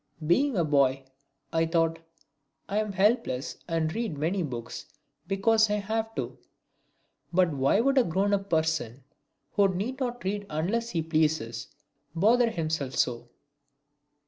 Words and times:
"Being 0.25 0.57
a 0.57 0.63
boy," 0.65 1.03
I 1.53 1.67
thought, 1.67 1.99
"I 2.67 2.79
am 2.79 2.93
helpless 2.93 3.57
and 3.67 3.93
read 3.93 4.17
many 4.17 4.41
books 4.41 4.87
because 5.27 5.69
I 5.69 5.75
have 5.75 6.15
to. 6.15 6.39
But 7.31 7.53
why 7.53 7.83
should 7.83 7.99
a 7.99 8.03
grown 8.03 8.33
up 8.33 8.49
person, 8.49 9.03
who 9.51 9.67
need 9.67 9.99
not 9.99 10.23
read 10.23 10.47
unless 10.49 10.89
he 10.89 11.03
pleases, 11.03 11.67
bother 12.15 12.49
himself 12.49 12.95
so?" 12.95 13.27